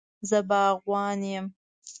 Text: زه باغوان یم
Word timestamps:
زه 0.29 0.39
باغوان 0.49 1.19
یم 1.31 1.45